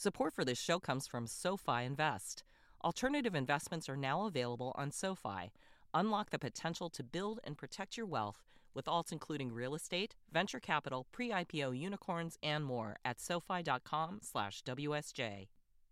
[0.00, 2.44] Support for this show comes from SoFi Invest.
[2.84, 5.50] Alternative investments are now available on SoFi.
[5.92, 10.60] Unlock the potential to build and protect your wealth with alts including real estate, venture
[10.60, 15.48] capital, pre-IPO unicorns, and more at sofi.com/wsj.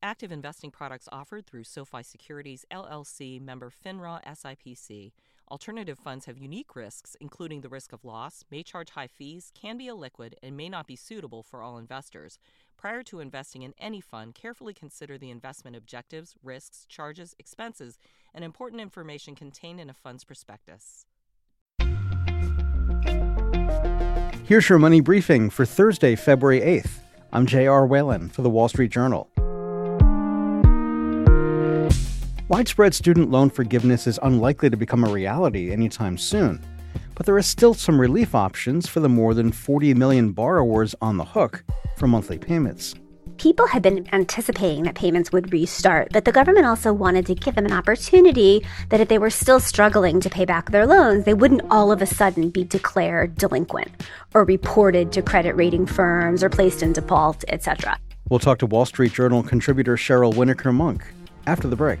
[0.00, 5.10] Active investing products offered through SoFi Securities LLC member FINRA SIPC.
[5.50, 9.78] Alternative funds have unique risks, including the risk of loss, may charge high fees, can
[9.78, 12.38] be illiquid, and may not be suitable for all investors.
[12.76, 17.98] Prior to investing in any fund, carefully consider the investment objectives, risks, charges, expenses,
[18.34, 21.06] and important information contained in a fund's prospectus.
[24.44, 27.00] Here's your money briefing for Thursday, February 8th.
[27.32, 27.86] I'm J.R.
[27.86, 29.30] Whalen for the Wall Street Journal.
[32.48, 36.64] Widespread student loan forgiveness is unlikely to become a reality anytime soon,
[37.14, 41.18] but there are still some relief options for the more than 40 million borrowers on
[41.18, 41.62] the hook
[41.98, 42.94] for monthly payments.
[43.36, 47.54] People had been anticipating that payments would restart, but the government also wanted to give
[47.54, 51.34] them an opportunity that if they were still struggling to pay back their loans, they
[51.34, 53.90] wouldn't all of a sudden be declared delinquent
[54.32, 57.98] or reported to credit rating firms or placed in default, etc.
[58.30, 61.04] We'll talk to Wall Street Journal contributor Cheryl Winokur Munk
[61.46, 62.00] after the break.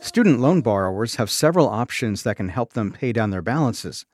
[0.00, 4.06] Student loan borrowers have several options that can help them pay down their balances.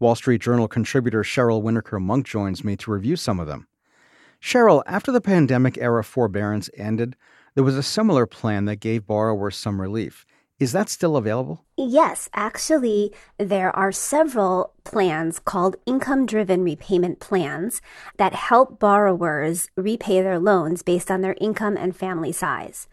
[0.00, 3.68] Wall Street Journal contributor Cheryl Winokur Munk joins me to review some of them.
[4.42, 7.14] Cheryl, after the pandemic era forbearance ended,
[7.54, 10.26] there was a similar plan that gave borrowers some relief.
[10.60, 11.64] Is that still available?
[11.78, 17.80] Yes, actually, there are several plans called income driven repayment plans
[18.18, 22.88] that help borrowers repay their loans based on their income and family size.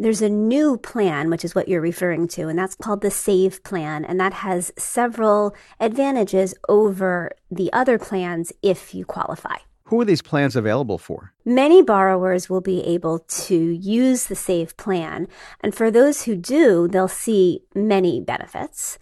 [0.00, 3.62] There's a new plan, which is what you're referring to, and that's called the SAVE
[3.62, 9.58] plan, and that has several advantages over the other plans if you qualify.
[9.92, 11.34] Who are these plans available for?
[11.44, 15.28] Many borrowers will be able to use the SAVE plan,
[15.60, 18.98] and for those who do, they'll see many benefits.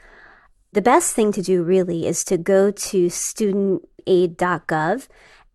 [0.72, 5.06] The best thing to do really is to go to studentaid.gov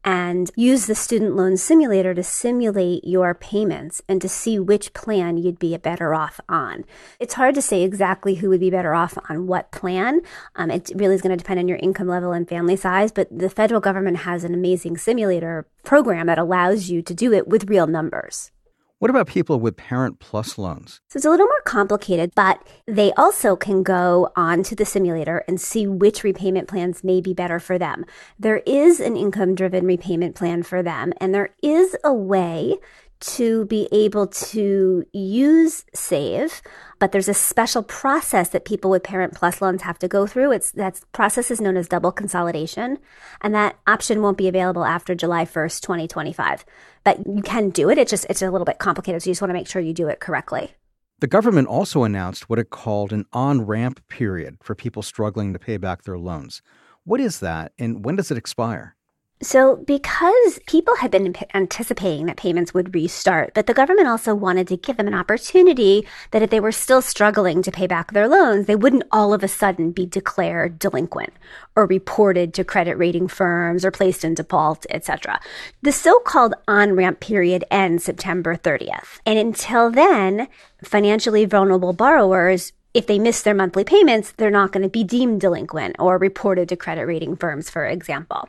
[0.06, 5.36] and use the student loan simulator to simulate your payments and to see which plan
[5.36, 6.86] you'd be better off on.
[7.20, 10.22] It's hard to say exactly who would be better off on what plan.
[10.56, 13.28] Um, it really is going to depend on your income level and family size, but
[13.36, 17.70] the federal government has an amazing simulator program that allows you to do it with
[17.70, 18.52] real numbers.
[19.00, 21.02] What about people with Parent Plus loans?
[21.10, 25.60] So it's a little more complicated, but they also can go onto the simulator and
[25.60, 28.06] see which repayment plans may be better for them.
[28.40, 32.78] There is an income driven repayment plan for them, and there is a way
[33.20, 36.62] to be able to use Save,
[37.00, 40.52] but there's a special process that people with Parent Plus loans have to go through.
[40.52, 43.00] It's that process is known as double consolidation,
[43.42, 46.66] and that option won't be available after July 1st, 2025.
[47.04, 47.98] But you can do it.
[47.98, 49.94] It's just it's a little bit complicated, so you just want to make sure you
[49.94, 50.74] do it correctly.
[51.20, 55.60] The government also announced what it called an on ramp period for people struggling to
[55.60, 56.62] pay back their loans.
[57.06, 58.96] What is that, and when does it expire?
[59.42, 64.66] So, because people had been anticipating that payments would restart, but the government also wanted
[64.70, 68.30] to give them an opportunity that if they were still struggling to pay back their
[68.30, 71.34] loans, they wouldn't all of a sudden be declared delinquent
[71.76, 75.42] or reported to credit rating firms or placed in default, etc.
[75.82, 79.20] The so-called on-ramp period ends September 30th.
[79.26, 80.48] And until then,
[80.82, 85.42] financially vulnerable borrowers if they miss their monthly payments, they're not going to be deemed
[85.42, 88.48] delinquent or reported to credit rating firms, for example.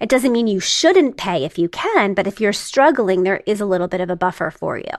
[0.00, 3.60] It doesn't mean you shouldn't pay if you can, but if you're struggling, there is
[3.60, 4.94] a little bit of a buffer for you.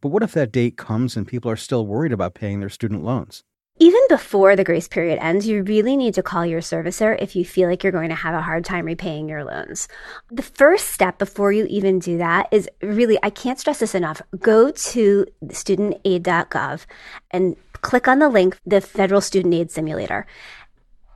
[0.00, 3.04] But what if that date comes and people are still worried about paying their student
[3.04, 3.44] loans?
[3.78, 7.46] Even before the grace period ends, you really need to call your servicer if you
[7.46, 9.88] feel like you're going to have a hard time repaying your loans.
[10.30, 14.20] The first step before you even do that is really, I can't stress this enough.
[14.38, 16.84] Go to studentaid.gov
[17.30, 20.26] and click on the link, the Federal Student Aid Simulator.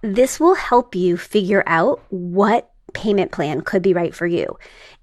[0.02, 4.58] This will help you figure out what payment plan could be right for you.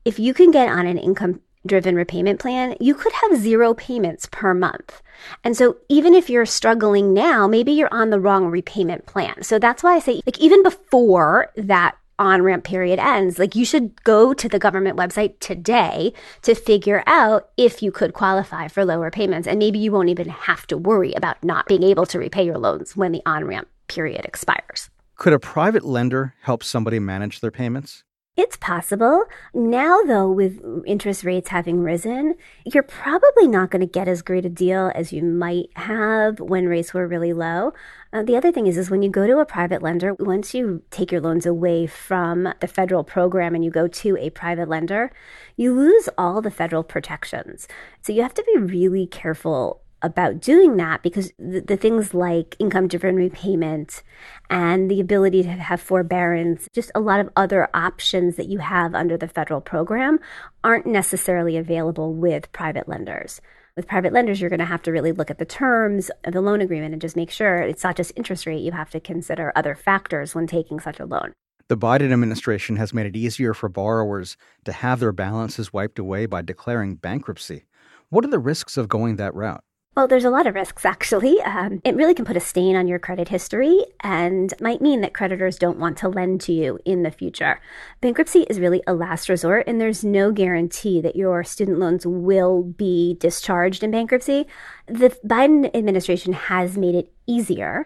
[0.05, 4.27] If you can get on an income driven repayment plan, you could have zero payments
[4.31, 5.01] per month.
[5.43, 9.43] And so even if you're struggling now, maybe you're on the wrong repayment plan.
[9.43, 13.65] So that's why I say, like, even before that on ramp period ends, like you
[13.65, 16.13] should go to the government website today
[16.43, 19.47] to figure out if you could qualify for lower payments.
[19.47, 22.57] And maybe you won't even have to worry about not being able to repay your
[22.57, 24.89] loans when the on ramp period expires.
[25.15, 28.03] Could a private lender help somebody manage their payments?
[28.37, 29.25] It's possible.
[29.53, 32.35] Now, though, with interest rates having risen,
[32.65, 36.67] you're probably not going to get as great a deal as you might have when
[36.67, 37.73] rates were really low.
[38.13, 40.81] Uh, the other thing is, is when you go to a private lender, once you
[40.91, 45.11] take your loans away from the federal program and you go to a private lender,
[45.57, 47.67] you lose all the federal protections.
[48.01, 52.55] So you have to be really careful about doing that because the, the things like
[52.59, 54.03] income driven repayment
[54.49, 58.95] and the ability to have forbearance, just a lot of other options that you have
[58.95, 60.19] under the federal program
[60.63, 63.41] aren't necessarily available with private lenders.
[63.75, 66.41] With private lenders, you're going to have to really look at the terms of the
[66.41, 68.61] loan agreement and just make sure it's not just interest rate.
[68.61, 71.31] You have to consider other factors when taking such a loan.
[71.69, 76.25] The Biden administration has made it easier for borrowers to have their balances wiped away
[76.25, 77.63] by declaring bankruptcy.
[78.09, 79.63] What are the risks of going that route?
[79.93, 81.41] Well, there's a lot of risks actually.
[81.41, 85.13] Um, it really can put a stain on your credit history and might mean that
[85.13, 87.59] creditors don't want to lend to you in the future.
[87.99, 92.63] Bankruptcy is really a last resort, and there's no guarantee that your student loans will
[92.63, 94.47] be discharged in bankruptcy.
[94.87, 97.85] The Biden administration has made it easier,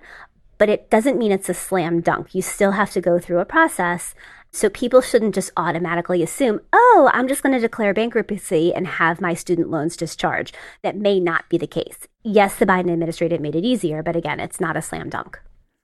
[0.60, 2.36] but it doesn't mean it's a slam dunk.
[2.36, 4.14] You still have to go through a process
[4.56, 9.20] so people shouldn't just automatically assume, oh, I'm just going to declare bankruptcy and have
[9.20, 10.56] my student loans discharged.
[10.82, 12.08] That may not be the case.
[12.24, 15.42] Yes, the Biden administration made it easier, but again, it's not a slam dunk.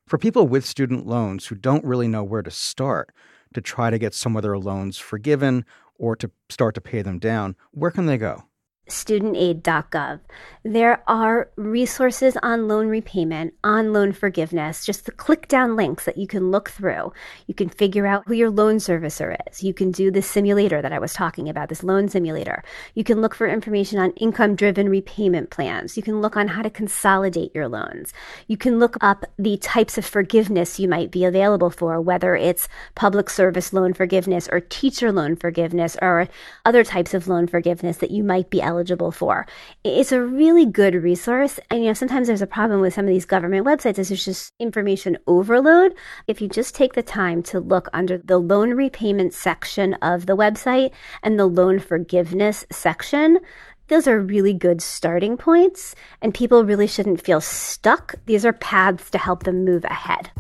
[0.08, 3.14] For people with student loans who don't really know where to start
[3.54, 5.66] to try to get some of their loans forgiven
[6.00, 8.46] or to start to pay them down, where can they go?
[8.92, 10.20] studentaid.gov.
[10.64, 16.18] There are resources on loan repayment, on loan forgiveness, just the click down links that
[16.18, 17.14] you can look through.
[17.48, 19.64] You can figure out who your loan servicer is.
[19.64, 22.64] You can do the simulator that I was talking about, this loan simulator.
[22.94, 25.98] You can look for information on income driven repayment plans.
[25.98, 28.14] You can look on how to consolidate your loans.
[28.46, 32.68] You can look up the types of forgiveness you might be available for, whether it's
[32.94, 36.28] public service loan forgiveness or teacher loan forgiveness or
[36.66, 39.46] other types of loan forgiveness that you might be eligible eligible for.
[39.84, 41.60] It's a really good resource.
[41.70, 44.26] And, you know, sometimes there's a problem with some of these government websites is there's
[44.26, 45.94] just information overload.
[46.26, 50.36] If you just take the time to look under the loan repayment section of the
[50.36, 50.92] website
[51.22, 53.40] and the loan forgiveness section,
[53.88, 58.16] those are really good starting points, and people really shouldn't feel stuck.
[58.26, 60.32] These are paths to help them move ahead.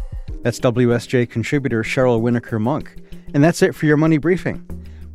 [0.42, 2.96] That's WSJ contributor Cheryl Winokur Munk.
[3.34, 4.66] And that's it for your money briefing.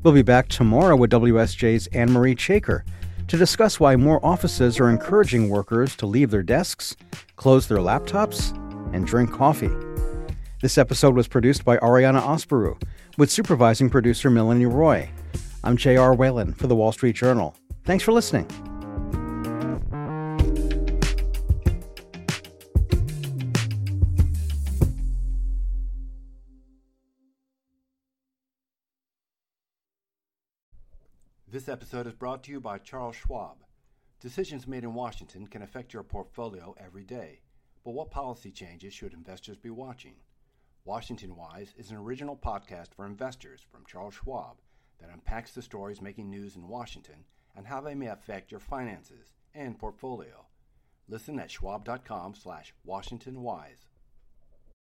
[0.02, 2.82] We'll be back tomorrow with WSJ's Anne Marie Chaker
[3.28, 6.96] to discuss why more offices are encouraging workers to leave their desks,
[7.37, 8.52] close their laptops,
[8.94, 9.70] and drink coffee.
[10.62, 12.81] This episode was produced by Ariana Aspuru,
[13.19, 15.11] with supervising producer Melanie Roy.
[15.64, 16.14] I'm J.R.
[16.14, 17.56] Whalen for the Wall Street Journal.
[17.84, 18.49] Thanks for listening.
[31.56, 33.56] This episode is brought to you by Charles Schwab.
[34.20, 37.40] Decisions made in Washington can affect your portfolio every day,
[37.82, 40.16] but what policy changes should investors be watching?
[40.84, 44.58] Washington Wise is an original podcast for investors from Charles Schwab
[45.00, 47.25] that unpacks the stories making news in Washington
[47.56, 50.44] and how they may affect your finances and portfolio.
[51.08, 53.86] Listen at schwab.com slash washingtonwise.